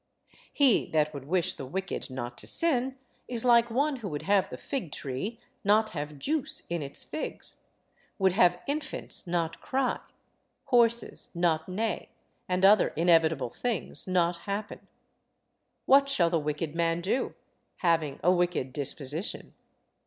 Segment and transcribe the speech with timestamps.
[0.51, 4.49] He that would wish the wicked not to sin is like one who would have
[4.49, 7.57] the fig tree not have juice in its figs,
[8.17, 9.99] would have infants not cry,
[10.63, 12.09] horses not neigh,
[12.49, 14.87] and other inevitable things not happen.
[15.85, 17.35] What shall the wicked man do,
[17.75, 19.53] having a wicked disposition?